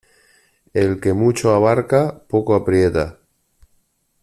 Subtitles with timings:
[0.73, 3.19] El que mucho abarca poco aprieta.